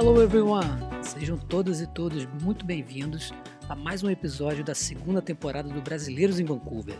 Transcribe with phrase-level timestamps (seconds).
[0.00, 0.78] Hello everyone!
[1.02, 3.32] Sejam todas e todos muito bem-vindos
[3.68, 6.94] a mais um episódio da segunda temporada do Brasileiros em Vancouver,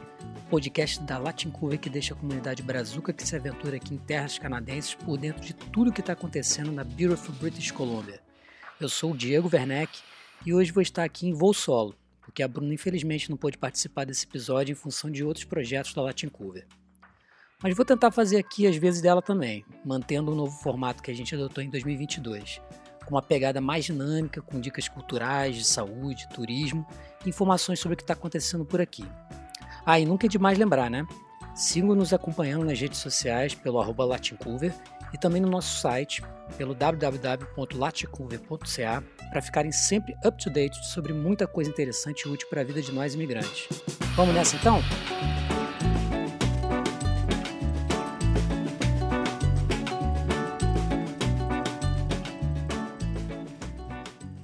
[0.51, 4.97] podcast da Latincover que deixa a comunidade brazuca que se aventura aqui em terras canadenses
[4.97, 8.21] por dentro de tudo que está acontecendo na Beautiful British Columbia.
[8.81, 10.01] Eu sou o Diego Werneck
[10.45, 14.07] e hoje vou estar aqui em voo solo, porque a Bruna infelizmente não pôde participar
[14.07, 16.67] desse episódio em função de outros projetos da Latincover.
[17.63, 21.15] Mas vou tentar fazer aqui as vezes dela também, mantendo o novo formato que a
[21.15, 22.61] gente adotou em 2022,
[23.09, 26.87] com uma pegada mais dinâmica, com dicas culturais, de saúde, turismo
[27.27, 29.05] informações sobre o que está acontecendo por aqui.
[29.85, 31.07] Ah, e nunca é demais lembrar, né?
[31.55, 34.75] Sigam nos acompanhando nas redes sociais pelo arroba Latincover
[35.13, 36.23] e também no nosso site
[36.57, 42.61] pelo www.latincover.ca para ficarem sempre up to date sobre muita coisa interessante e útil para
[42.61, 43.69] a vida de nós imigrantes.
[44.15, 44.81] Vamos nessa então?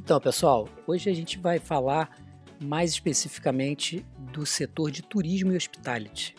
[0.05, 2.23] Então, pessoal, hoje a gente vai falar
[2.61, 6.37] mais especificamente do setor de turismo e hospitality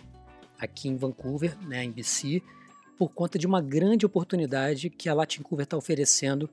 [0.59, 2.43] aqui em Vancouver, né, em BC,
[2.95, 6.47] por conta de uma grande oportunidade que a Latincover está oferecendo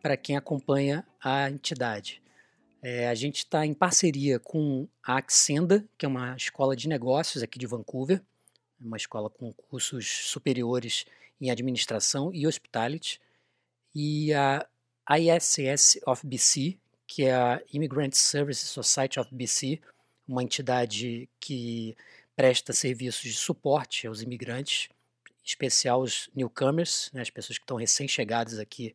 [0.00, 2.22] para quem acompanha a entidade.
[2.82, 7.42] É, a gente está em parceria com a Accenda, que é uma escola de negócios
[7.42, 8.22] aqui de Vancouver,
[8.80, 11.04] uma escola com cursos superiores
[11.38, 13.20] em administração e hospitality,
[13.94, 14.66] e a
[15.10, 19.80] ISS of BC, que é a Immigrant Services Society of BC,
[20.26, 21.96] uma entidade que
[22.34, 24.88] presta serviços de suporte aos imigrantes,
[25.28, 28.94] em especial os newcomers, né, as pessoas que estão recém-chegadas aqui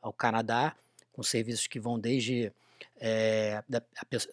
[0.00, 0.76] ao Canadá,
[1.12, 2.52] com serviços que vão desde
[3.00, 3.62] é,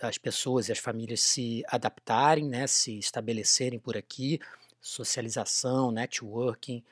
[0.02, 4.40] as pessoas e as famílias se adaptarem, né, se estabelecerem por aqui,
[4.82, 6.84] socialização, networking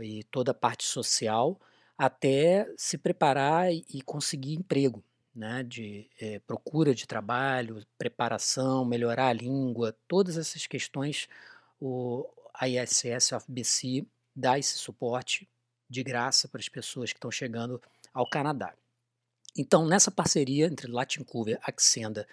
[0.00, 1.60] e toda a parte social,
[2.02, 9.32] até se preparar e conseguir emprego, né, de é, procura de trabalho, preparação, melhorar a
[9.32, 11.28] língua, todas essas questões,
[11.80, 12.28] o
[12.60, 14.04] ISS of BC
[14.34, 15.48] dá esse suporte
[15.88, 17.80] de graça para as pessoas que estão chegando
[18.12, 18.74] ao Canadá.
[19.56, 22.26] Então, nessa parceria entre Latincover, Accenda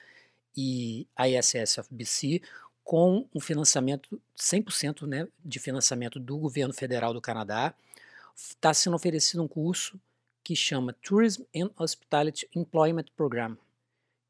[0.57, 2.41] e ISS of BC,
[2.83, 7.75] com um financiamento 100% né, de financiamento do governo federal do Canadá,
[8.39, 9.99] está sendo oferecido um curso
[10.43, 13.57] que chama Tourism and Hospitality Employment Program,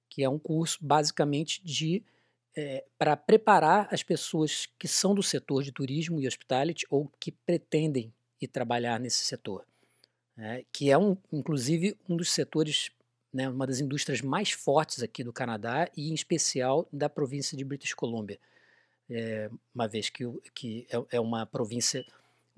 [0.10, 2.04] que é um curso basicamente de
[2.58, 7.32] é, para preparar as pessoas que são do setor de turismo e hospitality ou que
[7.32, 8.12] pretendem
[8.42, 9.66] ir trabalhar nesse setor,
[10.36, 12.92] né, que é um, inclusive um dos setores,
[13.32, 17.64] né, uma das indústrias mais fortes aqui do Canadá e em especial da província de
[17.64, 18.40] British Columbia,
[19.10, 22.06] é, uma vez que, que é, é uma província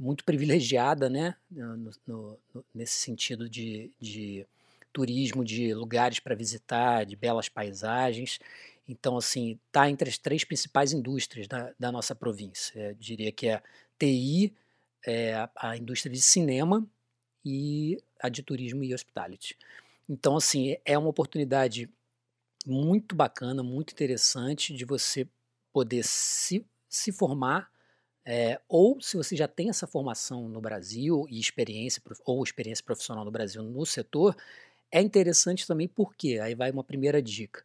[0.01, 2.39] muito privilegiada, né, no, no,
[2.73, 4.47] nesse sentido de, de
[4.91, 8.39] turismo, de lugares para visitar, de belas paisagens.
[8.89, 12.79] Então, assim, está entre as três principais indústrias da, da nossa província.
[12.79, 13.61] Eu diria que é
[13.99, 14.51] TI,
[15.05, 16.83] é a, a, indústria de cinema
[17.45, 19.55] e a de turismo e hospitality.
[20.09, 21.87] Então, assim, é uma oportunidade
[22.65, 25.27] muito bacana, muito interessante de você
[25.71, 27.70] poder se, se formar
[28.25, 33.25] é, ou se você já tem essa formação no Brasil e experiência ou experiência profissional
[33.25, 34.35] no Brasil no setor,
[34.91, 37.63] é interessante também porque aí vai uma primeira dica,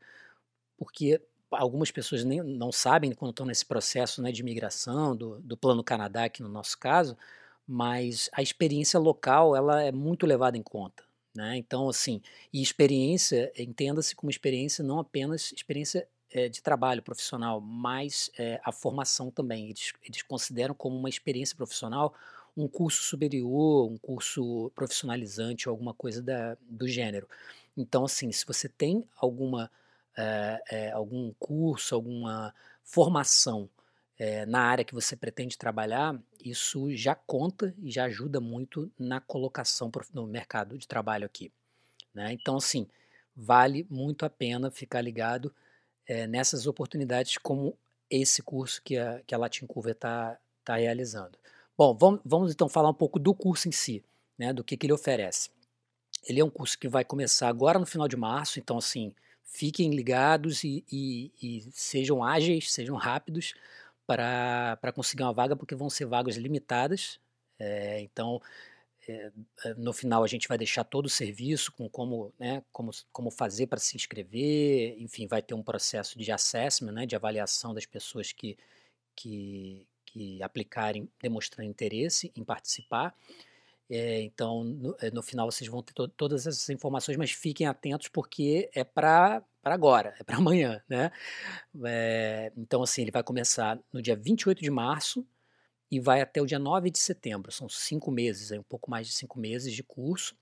[0.76, 5.56] porque algumas pessoas nem, não sabem quando estão nesse processo né, de imigração do, do
[5.56, 7.16] Plano Canadá, aqui no nosso caso,
[7.66, 11.04] mas a experiência local ela é muito levada em conta.
[11.34, 11.56] Né?
[11.56, 12.22] Então, assim,
[12.52, 18.70] e experiência, entenda-se como experiência não apenas experiência é, de trabalho profissional, mas é, a
[18.70, 19.70] formação também.
[19.70, 22.14] Eles, eles consideram como uma experiência profissional
[22.54, 27.26] um curso superior, um curso profissionalizante ou alguma coisa da, do gênero.
[27.74, 29.70] Então, assim, se você tem alguma,
[30.16, 33.68] é, algum curso, alguma formação
[34.48, 39.92] na área que você pretende trabalhar, isso já conta e já ajuda muito na colocação
[40.14, 41.52] no mercado de trabalho aqui.
[42.14, 42.32] Né?
[42.32, 42.88] Então, assim,
[43.36, 45.54] vale muito a pena ficar ligado
[46.06, 47.76] é, nessas oportunidades como
[48.10, 51.38] esse curso que a, que a Latin Curva está tá realizando.
[51.76, 54.02] Bom, vamos, vamos, então falar um pouco do curso em si,
[54.38, 55.50] né, do que, que ele oferece.
[56.26, 59.12] Ele é um curso que vai começar agora no final de março, então assim,
[59.44, 63.54] fiquem ligados e, e, e sejam ágeis, sejam rápidos
[64.06, 67.18] para conseguir uma vaga, porque vão ser vagas limitadas.
[67.58, 68.40] É, então,
[69.08, 69.30] é,
[69.76, 73.66] no final a gente vai deixar todo o serviço com como, né, como, como fazer
[73.66, 78.32] para se inscrever, enfim, vai ter um processo de assessment, né, de avaliação das pessoas
[78.32, 78.56] que,
[79.14, 83.14] que, que aplicarem, demonstrando interesse em participar.
[83.88, 88.08] É, então, no, no, final vocês vão ter to todas essas informações, mas fiquem atentos
[88.08, 91.12] porque é para agora, é para amanhã, né?
[91.84, 95.24] É, então, assim, ele vai começar no dia 28 de março
[95.90, 97.52] e vai até o dia 9 de setembro.
[97.52, 100.36] São cinco meses, um pouco mais de cinco meses de curso,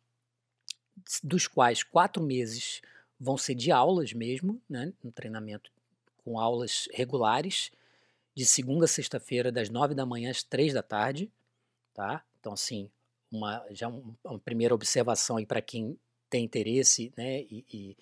[1.22, 2.80] dos quais quatro meses
[3.18, 4.92] vão ser de aulas mesmo, né?
[5.02, 5.70] Um treinamento
[6.18, 7.70] com aulas regulares,
[8.34, 11.30] de segunda a sexta-feira, das nove da manhã às três da tarde,
[11.92, 12.24] tá?
[12.40, 12.90] Então, assim,
[13.30, 15.98] uma, já um, uma primeira observação aí para quem
[16.30, 17.42] tem interesse, né?
[17.42, 17.96] E, e,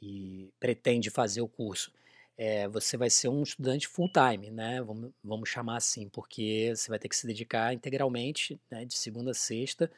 [0.00, 1.92] e pretende fazer o curso
[2.36, 4.80] é, você vai ser um estudante full-time, né?
[4.82, 9.32] Vamos, vamos, chamar assim, porque você vai ter que se dedicar integralmente, né, de segunda
[9.32, 9.90] a sexta,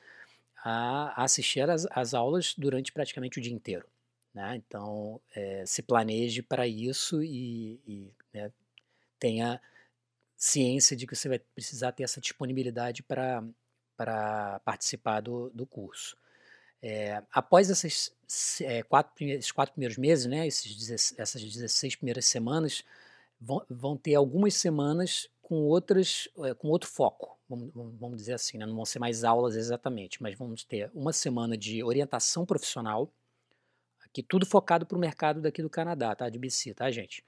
[0.64, 3.86] a, assistir as, as, aulas durante praticamente o dia inteiro.
[4.34, 4.56] Né?
[4.56, 8.50] Então, é, se planeje para isso e, e né,
[9.18, 9.60] tenha
[10.36, 16.16] ciência de que você vai precisar ter essa disponibilidade para participar do, do curso.
[16.86, 18.12] É, após essas,
[18.60, 22.84] é, quatro, esses quatro primeiros meses, né, esses, essas 16 primeiras semanas,
[23.40, 28.58] vão, vão ter algumas semanas com outras é, com outro foco, vamos, vamos dizer assim,
[28.58, 28.66] né?
[28.66, 33.10] não vão ser mais aulas exatamente, mas vamos ter uma semana de orientação profissional,
[34.04, 36.28] aqui tudo focado para o mercado daqui do Canadá, tá?
[36.28, 37.24] De BC, tá, gente?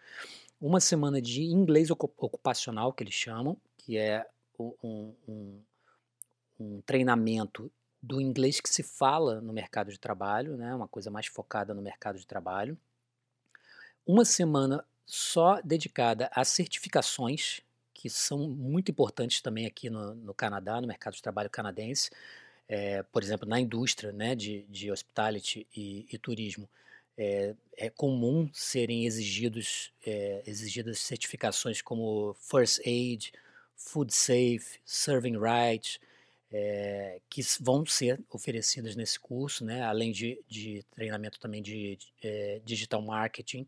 [0.60, 4.26] Uma semana de inglês ocupacional, que eles chamam, que é
[4.58, 5.60] um, um,
[6.60, 7.72] um treinamento
[8.06, 11.82] do inglês que se fala no mercado de trabalho, né, uma coisa mais focada no
[11.82, 12.78] mercado de trabalho.
[14.06, 17.60] Uma semana só dedicada a certificações,
[17.92, 22.10] que são muito importantes também aqui no, no Canadá, no mercado de trabalho canadense.
[22.68, 26.68] É, por exemplo, na indústria né, de, de hospitality e, e turismo,
[27.18, 33.32] é, é, comum serem exigidos, é, exigidas certificações como First Aid,
[33.74, 36.00] Food Safe, Serving Right,
[36.52, 42.12] é, que vão ser oferecidas nesse curso, né, além de, de treinamento também de, de
[42.22, 43.66] é, digital marketing.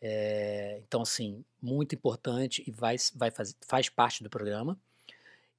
[0.00, 4.78] É, então, assim, muito importante e vai, vai faz, faz parte do programa.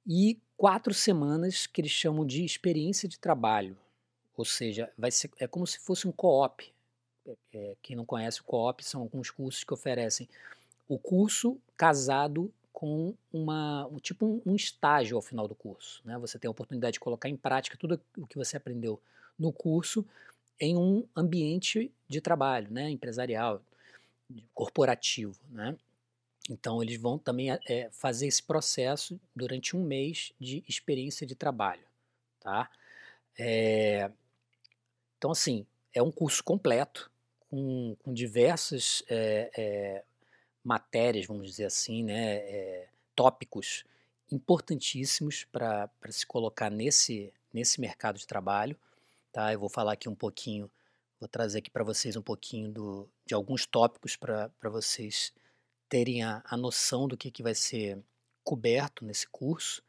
[0.06, 3.76] E quatro semanas que eles chamam de experiência de trabalho,
[4.36, 6.72] ou seja, vai ser, é como se fosse um co-op.
[7.82, 10.28] quem não conhece o co-op são alguns cursos que oferecem
[10.88, 16.00] o curso casado com uma, um, tipo um, um, estágio ao final do curso.
[16.04, 16.18] Né?
[16.18, 19.00] Você tem a oportunidade de colocar em prática tudo o que você aprendeu
[19.38, 20.06] no curso
[20.58, 22.90] em um ambiente de trabalho, né?
[22.90, 23.62] empresarial,
[24.54, 25.38] corporativo.
[25.50, 25.76] Né?
[26.48, 31.84] Então, eles vão também é, fazer esse processo durante um mês de experiência de trabalho.
[32.40, 32.70] Tá?
[33.38, 34.10] É,
[35.18, 37.10] então, assim, é um curso completo,
[37.48, 40.04] com, com diversas é, é
[40.64, 43.84] matérias, vamos dizer assim, né, é, tópicos
[44.30, 48.76] importantíssimos para se colocar nesse, nesse mercado de trabalho.
[49.30, 49.52] Tá?
[49.52, 50.70] Eu vou falar aqui um pouquinho,
[51.18, 55.32] vou trazer aqui para vocês um pouquinho do, de alguns tópicos para vocês
[55.88, 58.02] terem a, a noção do que, que vai ser
[58.42, 59.82] coberto nesse curso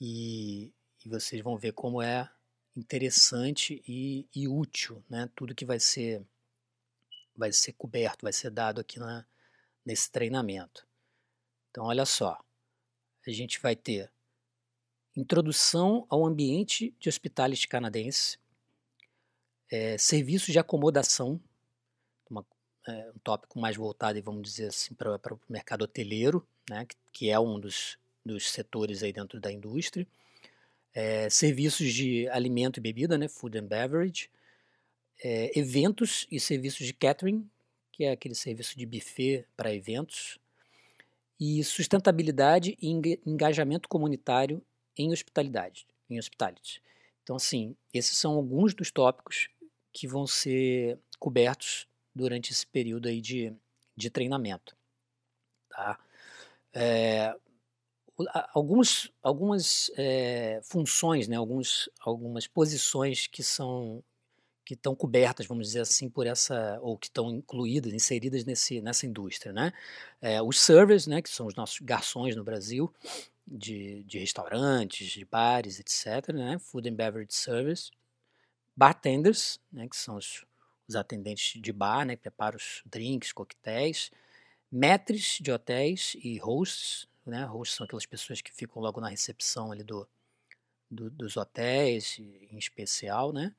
[0.00, 0.72] e,
[1.04, 2.30] e vocês vão ver como é
[2.76, 5.28] interessante e, e, útil, né?
[5.34, 6.24] Tudo que vai ser
[7.34, 9.26] vai ser coberto, vai ser dado aqui na,
[9.88, 10.86] nesse treinamento.
[11.70, 12.38] Então, olha só,
[13.26, 14.10] a gente vai ter
[15.16, 18.38] introdução ao ambiente de hospitality canadense,
[19.70, 21.40] é, serviços de acomodação,
[22.28, 22.44] uma,
[22.86, 27.30] é, um tópico mais voltado, vamos dizer assim, para o mercado hoteleiro, né, que, que,
[27.30, 30.06] é um dos, dos setores aí dentro da indústria,
[30.94, 34.30] é, serviços de alimento e bebida, né, food and beverage,
[35.24, 37.48] é, eventos e serviços de catering,
[37.98, 40.38] que é aquele serviço de buffet para eventos,
[41.40, 42.92] e sustentabilidade e
[43.26, 44.64] engajamento comunitário
[44.96, 46.80] em hospitalidade, em hospitality.
[47.24, 49.48] Então, assim, esses são alguns dos tópicos
[49.92, 53.52] que vão ser cobertos durante esse período aí de,
[53.96, 54.76] de treinamento.
[55.68, 55.98] Tá?
[56.72, 57.34] É,
[58.54, 64.04] alguns, algumas é, funções, né, alguns, algumas posições que são
[64.68, 69.06] que estão cobertas, vamos dizer assim, por essa, ou que estão incluídas, inseridas nesse, nessa
[69.06, 69.72] indústria, né?
[70.20, 72.92] É, os servers, né, que são os nossos garçons no Brasil,
[73.46, 76.58] de, de restaurantes, de bares, etc., né?
[76.58, 77.90] Food and Beverage Service.
[78.76, 80.44] Bartenders, né, que são os,
[80.86, 84.10] os atendentes de bar, né, que preparam os drinks, coquetéis.
[84.70, 87.42] Metres de hotéis e hosts, né?
[87.46, 90.06] Hosts são aquelas pessoas que ficam logo na recepção ali do,
[90.90, 93.54] do dos hotéis, em especial, né?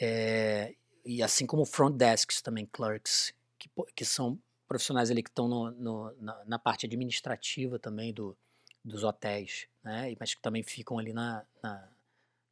[0.00, 0.74] É,
[1.04, 5.70] e assim como front desks também, clerks, que, que são profissionais ali que estão no,
[5.70, 8.36] no, na, na, parte administrativa também do,
[8.84, 10.14] dos hotéis, né?
[10.18, 11.88] mas que também ficam ali na, na,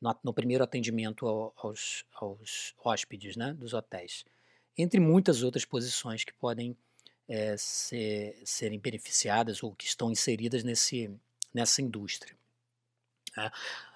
[0.00, 4.24] no, no primeiro atendimento ao, aos, aos hóspedes né, dos hotéis,
[4.76, 6.76] entre muitas outras posições que podem
[7.28, 11.10] é, ser, serem beneficiadas ou que estão inseridas nesse,
[11.52, 12.36] nessa indústria.
[13.34, 13.52] Tá?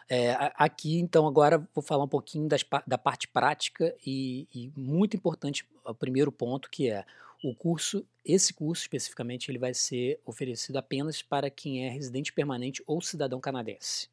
[0.09, 5.17] É, aqui, então, agora vou falar um pouquinho das, da parte prática e, e, muito
[5.17, 7.05] importante, o primeiro ponto, que é
[7.43, 12.83] o curso, esse curso especificamente, ele vai ser oferecido apenas para quem é residente permanente
[12.87, 14.09] ou cidadão canadense.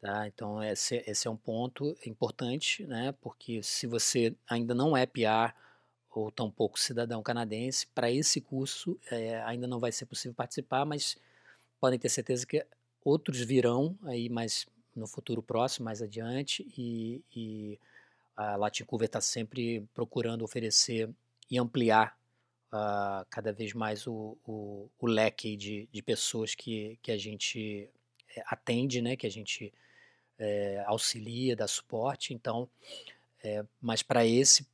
[0.00, 0.28] Tá?
[0.28, 3.14] Então, esse, esse é um ponto importante, né?
[3.22, 5.54] porque se você ainda não é PR
[6.10, 11.16] ou tampouco cidadão canadense, para esse curso é, ainda não vai ser possível participar, mas
[11.80, 12.64] podem ter certeza que
[13.02, 17.78] outros virão aí mais no futuro próximo, mais adiante, e, e
[18.36, 21.10] a Latincouver está sempre procurando oferecer
[21.50, 22.16] e ampliar
[22.72, 27.88] uh, cada vez mais o, o, o leque de, de, pessoas que, que a gente
[28.34, 29.72] eh, atende, né, que a gente
[30.38, 32.34] é, auxilia, dá suporte.
[32.34, 32.68] Então,
[33.42, 34.66] é, mas para esse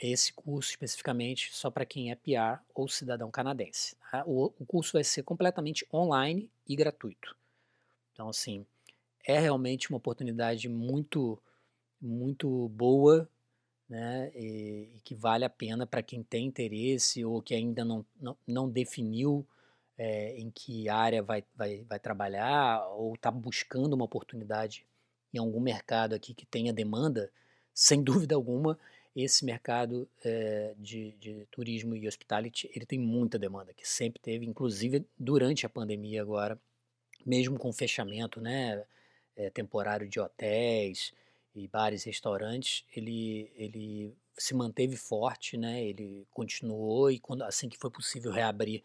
[0.00, 3.96] esse curso especificamente só para quem é PR ou cidadão canadense.
[4.10, 4.24] Tá?
[4.26, 7.36] O, o curso vai ser completamente online e gratuito.
[8.12, 8.66] Então, assim,
[9.24, 11.40] é realmente uma oportunidade muito,
[12.00, 13.28] muito boa,
[13.88, 18.04] né, e, e que vale a pena para quem tem interesse ou que ainda não,
[18.20, 19.46] não, não definiu
[19.96, 24.86] é, em que área vai, vai, vai trabalhar ou está buscando uma oportunidade
[25.34, 27.30] em algum mercado aqui que tenha demanda,
[27.74, 28.78] sem dúvida alguma,
[29.16, 34.46] esse mercado é, de, de, turismo e hospitality ele tem muita demanda, que sempre teve,
[34.46, 36.58] inclusive durante a pandemia agora,
[37.26, 38.84] mesmo com fechamento, né,
[39.38, 41.14] é, temporário de hotéis
[41.54, 45.82] e bares restaurantes, ele, ele se manteve forte, né?
[45.82, 48.82] Ele continuou e quando assim que foi possível reabrir,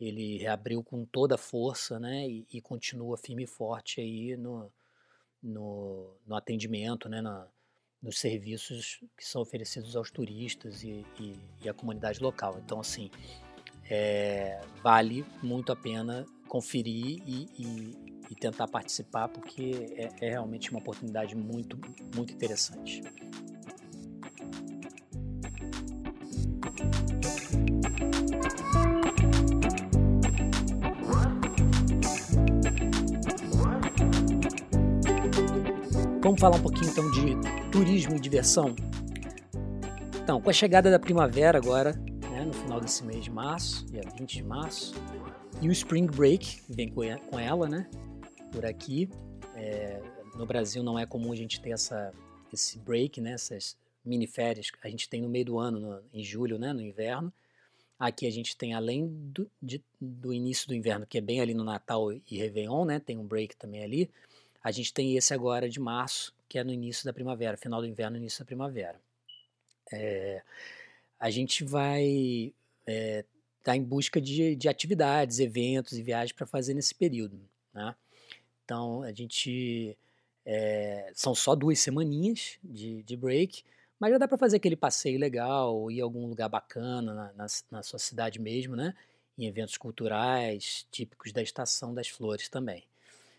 [0.00, 2.26] ele reabriu com toda a força, né?
[2.26, 4.72] E, e continua firme e forte aí no,
[5.42, 7.20] no, no atendimento, né?
[7.20, 7.46] Na,
[8.02, 12.58] nos serviços que são oferecidos aos turistas e, e, e à comunidade local.
[12.58, 13.10] Então, assim,
[13.88, 20.80] é, vale muito a pena conferir e, e, tentar participar, porque é, é realmente uma
[20.80, 21.78] oportunidade muito,
[22.16, 23.02] muito interessante.
[36.22, 38.74] Vamos falar um pouquinho então de turismo e diversão.
[40.22, 41.92] Então, com a chegada da primavera agora,
[42.30, 44.94] né, no final desse mês de março, dia 20 de março,
[45.60, 47.86] e o Spring Break vem com ela, né?
[48.52, 49.08] Por aqui.
[49.56, 50.00] É,
[50.36, 52.12] no Brasil não é comum a gente ter essa,
[52.52, 56.22] esse break, né, essas mini férias a gente tem no meio do ano, no, em
[56.22, 57.32] julho, né, no inverno.
[57.98, 61.54] Aqui a gente tem, além do, de, do início do inverno, que é bem ali
[61.54, 64.10] no Natal e Réveillon, né, tem um break também ali,
[64.62, 67.86] a gente tem esse agora de março, que é no início da primavera, final do
[67.86, 69.00] inverno, início da primavera.
[69.92, 70.42] É,
[71.18, 72.52] a gente vai estar
[72.86, 73.24] é,
[73.62, 77.40] tá em busca de, de atividades, eventos e viagens para fazer nesse período.
[77.72, 77.94] Né?
[78.72, 79.98] Então a gente
[80.46, 83.62] é, são só duas semaninhas de, de break,
[84.00, 87.46] mas já dá para fazer aquele passeio legal, ir a algum lugar bacana na, na,
[87.70, 88.94] na, sua cidade mesmo, né?
[89.36, 92.82] Em eventos culturais típicos da estação das flores também.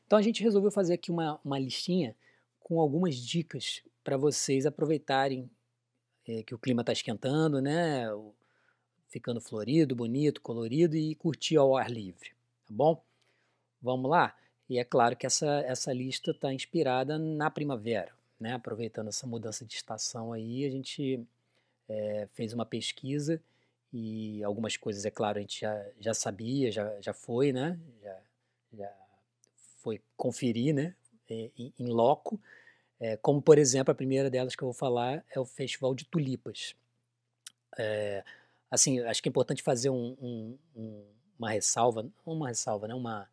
[0.06, 2.16] Então a gente resolveu fazer aqui uma, uma listinha
[2.60, 5.50] com algumas dicas para vocês aproveitarem
[6.28, 8.06] é, que o clima está esquentando, né?
[9.10, 12.34] Ficando florido, bonito, colorido e curtir ao ar livre,
[12.68, 13.04] tá bom?
[13.82, 14.36] Vamos lá?
[14.70, 18.53] E é claro que essa, essa lista está inspirada na primavera, né?
[18.53, 21.25] aproveitando essa mudança de estação aí, a gente
[21.89, 23.41] é, fez uma pesquisa
[23.91, 27.79] e algumas coisas, é claro, a gente já, já sabia, já, já foi, né?
[28.01, 28.20] Já,
[28.74, 28.91] já
[29.77, 30.96] foi conferir, né?
[31.29, 32.41] Em, em loco,
[33.00, 36.05] é, como por exemplo a primeira delas que eu vou falar é o Festival de
[36.05, 36.75] Tulipas.
[37.77, 38.24] É,
[38.70, 41.03] assim, acho que é importante fazer um, um, um,
[41.38, 42.96] uma ressalva, uma ressalva, né?
[42.96, 43.29] Uma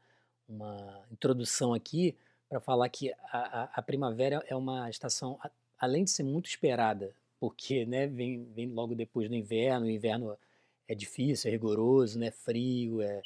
[0.50, 2.14] uma introdução aqui
[2.48, 5.38] para falar que a, a, a, primavera é uma estação,
[5.78, 10.36] além de ser muito esperada, porque né, vem, vem logo depois do inverno, o inverno
[10.88, 13.22] é difícil, é rigoroso, né, frio, é,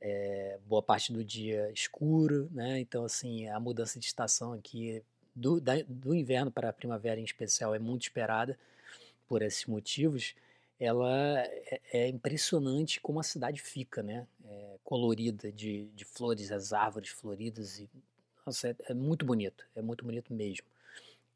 [0.00, 5.02] é boa parte do dia escuro, né, então assim, a mudança de estação aqui
[5.34, 8.58] do, da, do inverno para a primavera em especial é muito esperada
[9.26, 10.34] por esses motivos,
[10.82, 14.26] ela é, é impressionante como a cidade fica, né?
[14.44, 17.88] É colorida de, de flores, as árvores floridas e
[18.44, 20.66] nossa, é, é, muito bonito, é muito bonito mesmo.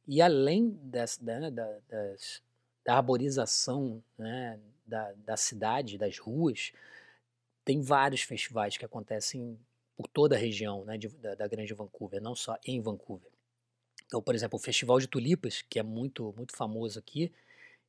[0.08, 2.42] E além das, né, da, das,
[2.84, 6.72] da arborização né, da, da cidade, das ruas,
[7.64, 9.58] tem vários festivais que acontecem
[9.96, 13.30] por toda a região né, de, da, da Grande Vancouver, não só em Vancouver.
[14.06, 17.32] Então, por exemplo, o Festival de Tulipas, que é muito, muito famoso aqui,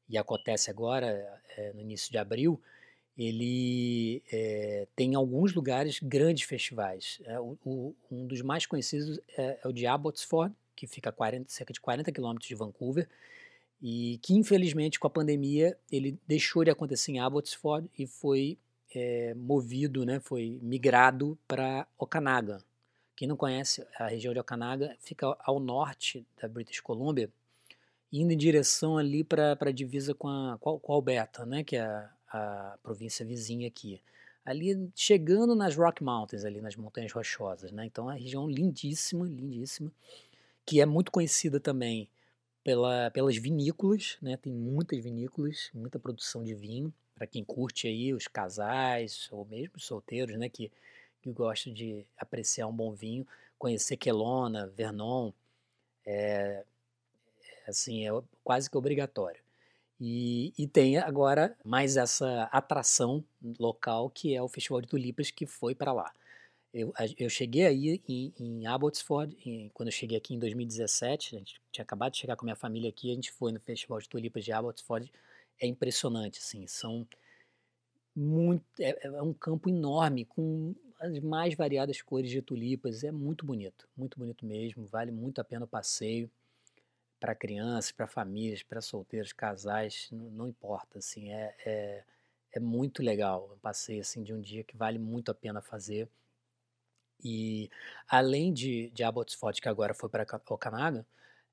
[0.09, 2.61] e acontece agora, é, no início de abril,
[3.17, 7.19] ele é, tem alguns lugares grandes festivais.
[7.25, 11.13] É, o, o, um dos mais conhecidos é, é, o de Abbotsford, que fica a
[11.13, 13.09] 40, cerca de 40 quilômetros de Vancouver,
[13.81, 18.57] e que infelizmente com a pandemia ele deixou de acontecer em Abbotsford e foi
[18.93, 22.59] é, movido, né, foi migrado para Okanagan.
[23.15, 27.31] Quem não conhece a região de Okanagan fica ao norte da British Columbia,
[28.19, 31.81] indo em direção ali para a divisa com, a, com, a Alberta, né, que é
[31.81, 34.01] a, a província vizinha aqui.
[34.45, 37.85] Ali chegando nas Rock Mountains, ali nas Montanhas Rochosas, né?
[37.85, 39.91] Então é uma região lindíssima, lindíssima,
[40.65, 42.07] que é muito conhecida também
[42.63, 44.37] pela, pelas vinícolas, né?
[44.37, 49.73] Tem muitas vinícolas, muita produção de vinho para quem curte aí os casais ou mesmo
[49.75, 50.47] os solteiros, né?
[50.47, 50.71] Que
[51.21, 55.31] que gostam de apreciar um bom vinho, conhecer Quelona, Vernon,
[56.05, 56.63] é,
[57.67, 58.11] assim é
[58.43, 59.41] quase que obrigatório.
[59.99, 63.23] E, e, tem agora mais essa atração
[63.59, 66.13] local que é o Festival de Tulipas que foi para lá.
[66.71, 71.39] Eu, eu, cheguei aí em, em Abbotsford, em, quando eu cheguei aqui em 2017, a
[71.39, 74.07] gente tinha acabado de chegar com minha família aqui, a gente foi no Festival de
[74.07, 75.11] Tulipas de Abbotsford,
[75.59, 77.07] é impressionante, assim, são
[78.15, 83.45] muito, é, é um campo enorme com as mais variadas cores de tulipas, é muito
[83.45, 86.29] bonito, muito bonito mesmo, vale muito a pena o passeio
[87.19, 92.03] para crianças, para famílias, para solteiros, casais, não, não, importa, assim, é, é,
[92.53, 93.51] é muito legal.
[93.53, 96.09] Um passeio assim de um dia que vale muito a pena fazer.
[97.23, 97.69] E
[98.07, 101.05] além de, de Abbotsford, que agora foi para Okanagan,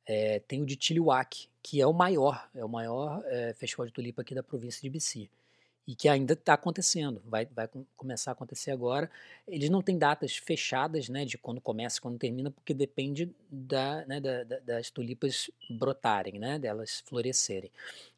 [0.06, 3.92] é, tem o de Chilliwack, que é o maior, é o maior é, festival de
[3.92, 5.30] tulipa aqui da província de BC
[5.86, 9.10] e que ainda está acontecendo, vai, vai começar a acontecer agora.
[9.46, 14.18] Eles não têm datas fechadas, né, de quando começa, quando termina, porque depende da, né,
[14.18, 17.70] da, da, das tulipas brotarem, né, delas florescerem.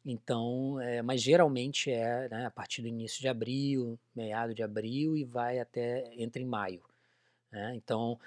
[0.05, 5.17] Então, é, mas geralmente é né, a partir do início de abril, meado de abril
[5.17, 6.81] e vai até entre maio.
[7.51, 7.73] Né?
[7.75, 8.17] Então,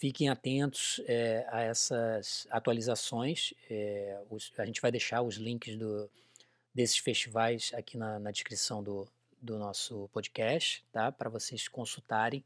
[0.00, 3.54] fiquem atentos é, a essas atualizações.
[3.70, 6.10] É, os, a gente vai deixar os links do
[6.74, 9.08] desses festivais aqui na, na descrição do,
[9.40, 11.10] do nosso podcast, tá?
[11.10, 12.44] Para vocês consultarem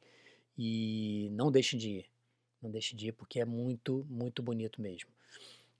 [0.56, 2.10] e não deixem de ir,
[2.62, 5.10] não deixem de ir porque é muito, muito bonito mesmo.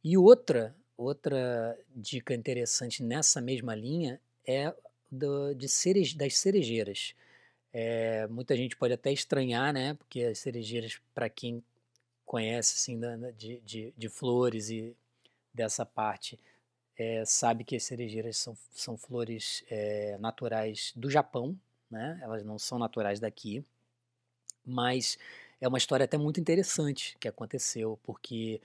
[0.02, 4.74] E outra, outra dica interessante nessa mesma linha é
[5.10, 7.14] do, de cereje, das cerejeiras.
[7.72, 9.94] É, muita gente pode até estranhar, né?
[9.94, 11.62] Porque as cerejeiras, para quem
[12.24, 13.00] conhece assim,
[13.36, 14.94] de, de, de flores e
[15.52, 16.38] dessa parte,
[16.96, 21.58] é, sabe que as cerejeiras são, são flores é, naturais do Japão,
[21.90, 22.18] né?
[22.22, 23.64] elas não são naturais daqui,
[24.64, 25.18] mas
[25.60, 28.60] é uma história até muito interessante que aconteceu, porque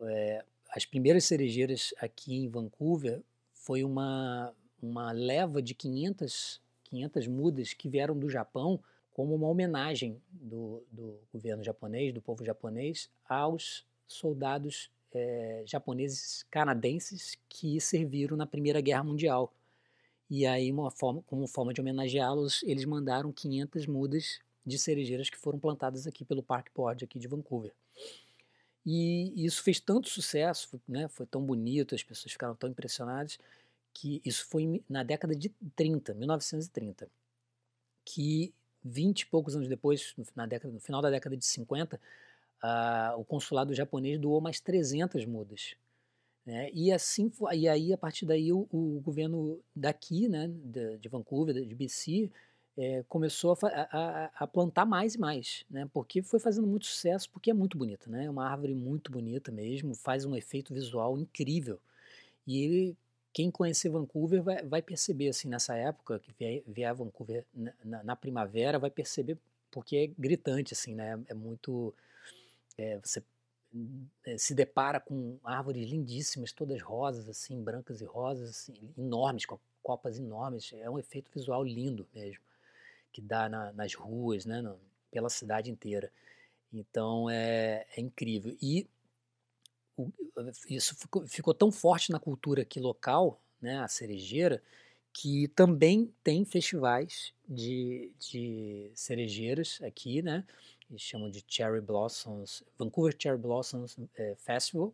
[0.00, 3.20] é, as primeiras cerejeiras aqui em Vancouver
[3.52, 8.80] foi uma, uma leva de 500, 500 mudas que vieram do Japão
[9.12, 17.36] como uma homenagem do, do governo japonês, do povo japonês, aos soldados é, japoneses canadenses
[17.48, 19.52] que serviram na Primeira Guerra Mundial.
[20.28, 25.58] E aí, forma, como forma de homenageá-los, eles mandaram 500 mudas de cerejeiras que foram
[25.58, 27.72] plantadas aqui pelo Park Board aqui de Vancouver.
[28.84, 33.38] E isso fez tanto sucesso, né, foi tão bonito, as pessoas ficaram tão impressionadas,
[33.94, 37.08] que isso foi na década de 30, 1930,
[38.04, 38.52] que
[38.84, 42.00] 20 e poucos anos depois, na década, no final da década de 50,
[43.16, 45.74] o consulado japonês doou mais 300 mudas.
[46.44, 46.70] Né?
[46.72, 51.54] E assim e aí a partir daí o, o governo daqui, né, de, de Vancouver,
[51.54, 52.30] de BC,
[52.76, 55.88] é, começou a, a, a, plantar mais e mais, né?
[55.92, 58.24] Porque foi fazendo muito sucesso, porque é muito bonita, né?
[58.24, 61.78] É uma árvore muito bonita mesmo, faz um efeito visual incrível.
[62.46, 62.96] E
[63.32, 68.04] quem conhecer Vancouver vai, vai perceber assim nessa época que vier, vier Vancouver na, na,
[68.04, 69.38] na, primavera vai perceber
[69.70, 71.20] porque é gritante assim, né?
[71.28, 71.94] É muito
[72.78, 73.22] é, você
[74.24, 79.58] é, se depara com árvores lindíssimas, todas rosas, assim, brancas e rosas, assim, enormes, com
[79.82, 80.72] copas enormes.
[80.74, 82.42] É um efeito visual lindo mesmo,
[83.12, 84.78] que dá na, nas ruas, né, no,
[85.10, 86.12] pela cidade inteira.
[86.72, 88.56] Então é, é incrível.
[88.60, 88.86] E
[89.96, 90.10] o,
[90.68, 94.62] isso ficou, ficou, tão forte na cultura aqui local, né, a cerejeira,
[95.12, 100.44] que também tem festivais de, de cerejeiras aqui, né?
[100.92, 104.92] Eles chamam de Cherry Blossoms, Vancouver Cherry Blossoms é, Festival,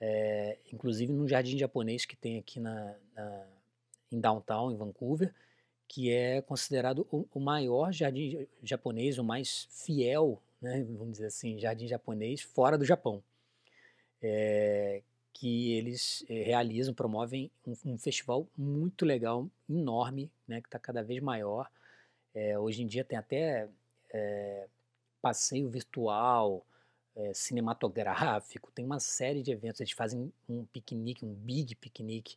[0.00, 3.46] é, inclusive num jardim japonês que tem aqui na, na,
[4.12, 5.34] em downtown, em Vancouver,
[5.88, 11.58] que é considerado o, o, maior jardim japonês, o mais fiel, né, vamos dizer assim,
[11.58, 13.22] jardim japonês fora do Japão.
[14.22, 20.78] é, que eles é, realizam, promovem um, um, festival muito legal, enorme, né, que está
[20.78, 21.70] cada vez maior.
[22.34, 23.68] É, hoje em dia tem até
[25.26, 26.64] passeio virtual,
[27.32, 29.80] cinematográfico, tem uma série de eventos.
[29.80, 32.36] Eles fazem um piquenique, um big piquenique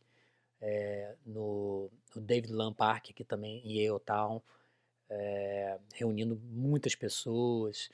[1.26, 4.42] no, no David Lam Park, aqui também em Yale Town,
[5.92, 7.90] reunindo muitas pessoas.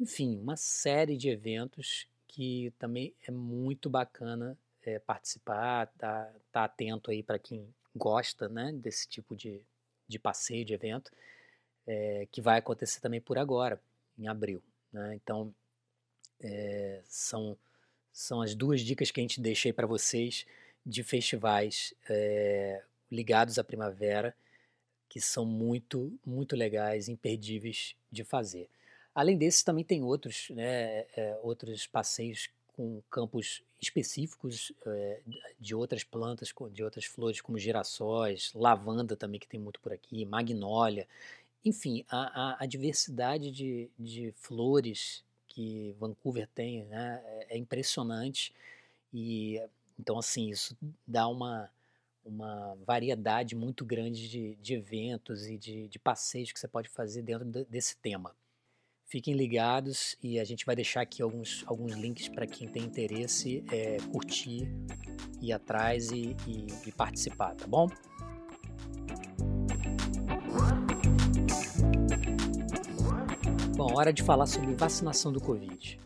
[0.00, 7.10] Enfim, uma série de eventos que também é muito bacana é, participar, tá, tá atento
[7.10, 9.60] aí para quem gosta né, desse tipo de,
[10.08, 11.12] de passeio, de evento,
[11.86, 13.80] é, que vai acontecer também por agora,
[14.18, 14.62] em abril.
[14.92, 15.14] Né?
[15.14, 15.54] Então,
[16.40, 17.56] é, são,
[18.12, 20.46] são as duas dicas que a gente deixei para vocês
[20.84, 21.94] de festivais
[23.10, 24.34] ligados à primavera,
[25.08, 28.68] que são muito, muito legais, imperdíveis de fazer.
[29.14, 35.20] Além desses, também tem outros, né, é, outros passeios com campos específicos é,
[35.60, 40.24] de outras plantas, de outras flores, como girassóis, lavanda também, que tem muito por aqui,
[40.24, 41.06] magnólia.
[41.64, 48.52] Enfim, a, a, a diversidade de, de flores que Vancouver tem né, é, é impressionante.
[49.12, 49.62] E
[49.98, 51.70] então, assim, isso dá uma,
[52.24, 57.22] uma variedade muito grande de, de eventos e de, de passeios que você pode fazer
[57.22, 58.34] dentro de, desse tema.
[59.06, 63.62] Fiquem ligados e a gente vai deixar aqui alguns, alguns links para quem tem interesse
[63.70, 64.66] é, curtir,
[65.40, 67.88] ir atrás e, e, e participar, tá bom?
[73.74, 75.98] Bom, hora de falar sobre vacinação do Covid.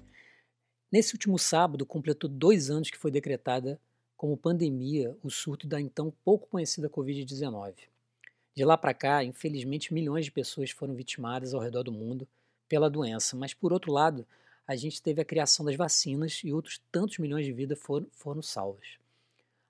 [0.91, 3.81] Nesse último sábado, completou dois anos que foi decretada
[4.17, 7.75] como pandemia o surto da então pouco conhecida Covid-19.
[8.55, 12.27] De lá para cá, infelizmente, milhões de pessoas foram vitimadas ao redor do mundo
[12.69, 13.37] pela doença.
[13.37, 14.25] Mas, por outro lado,
[14.67, 18.43] a gente teve a criação das vacinas e outros tantos milhões de vidas foram, foram
[18.43, 18.97] salvas.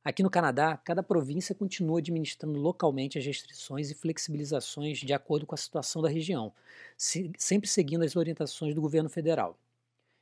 [0.07, 5.57] Aqui no Canadá, cada província continua administrando localmente as restrições e flexibilizações de acordo com
[5.57, 6.53] a situação da região,
[6.97, 9.59] se, sempre seguindo as orientações do governo federal.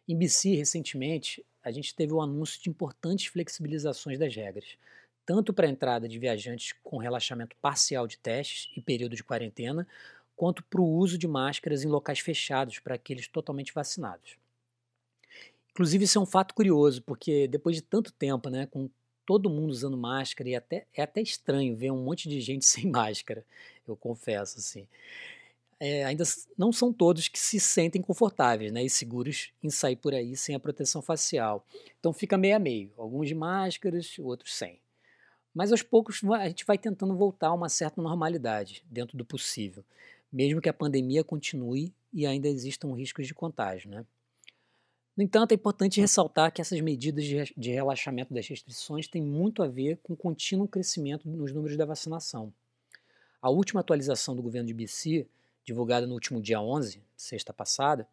[0.08, 4.78] Em BC, recentemente, a gente teve o anúncio de importantes flexibilizações das regras,
[5.26, 9.86] tanto para a entrada de viajantes com relaxamento parcial de testes e período de quarentena,
[10.34, 14.38] quanto para o uso de máscaras em locais fechados para aqueles totalmente vacinados.
[15.72, 18.88] Inclusive, isso é um fato curioso, porque depois de tanto tempo, né, com
[19.26, 22.90] todo mundo usando máscara, e até, é até estranho ver um monte de gente sem
[22.90, 23.44] máscara,
[23.86, 24.86] eu confesso, assim.
[25.80, 26.24] É, ainda
[26.56, 30.54] não são todos que se sentem confortáveis né, e seguros em sair por aí sem
[30.54, 31.66] a proteção facial.
[31.98, 34.78] Então fica meio a meio, alguns de máscaras, outros sem.
[35.52, 39.84] Mas aos poucos a gente vai tentando voltar a uma certa normalidade, dentro do possível
[40.34, 43.88] mesmo que a pandemia continue e ainda existam riscos de contágio.
[43.88, 44.04] Né?
[45.16, 47.24] No entanto, é importante ressaltar que essas medidas
[47.56, 51.84] de relaxamento das restrições têm muito a ver com o contínuo crescimento nos números da
[51.84, 52.52] vacinação.
[53.40, 55.28] A última atualização do governo de BC,
[55.64, 58.08] divulgada no último dia 11, sexta passada,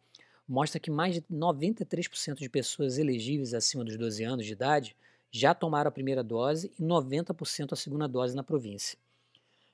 [0.46, 4.96] mostra que mais de 93% de pessoas elegíveis acima dos 12 anos de idade
[5.28, 8.96] já tomaram a primeira dose e 90% a segunda dose na província.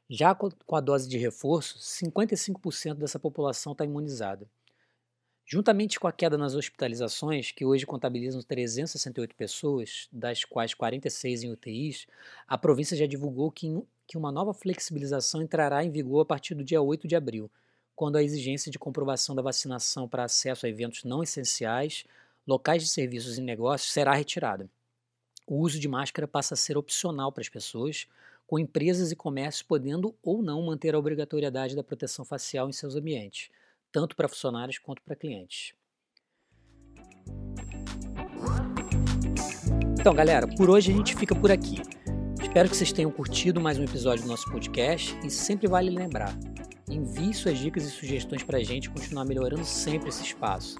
[0.08, 4.48] Já com a dose de reforço, 55% dessa população está imunizada.
[5.50, 11.50] Juntamente com a queda nas hospitalizações, que hoje contabilizam 368 pessoas, das quais 46 em
[11.50, 12.06] UTIs,
[12.46, 16.62] a província já divulgou que, que uma nova flexibilização entrará em vigor a partir do
[16.62, 17.50] dia 8 de abril,
[17.96, 22.04] quando a exigência de comprovação da vacinação para acesso a eventos não essenciais,
[22.46, 24.68] locais de serviços e negócios será retirada.
[25.46, 28.06] O uso de máscara passa a ser opcional para as pessoas,
[28.46, 32.94] com empresas e comércios podendo ou não manter a obrigatoriedade da proteção facial em seus
[32.94, 33.48] ambientes,
[33.92, 35.72] tanto para funcionários quanto para clientes.
[40.00, 41.82] Então, galera, por hoje a gente fica por aqui.
[42.40, 46.32] Espero que vocês tenham curtido mais um episódio do nosso podcast e sempre vale lembrar:
[46.88, 50.78] envie suas dicas e sugestões para a gente continuar melhorando sempre esse espaço.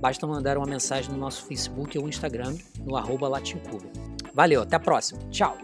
[0.00, 3.30] Basta mandar uma mensagem no nosso Facebook ou Instagram no arroba
[4.34, 5.20] Valeu, até a próxima.
[5.30, 5.56] Tchau!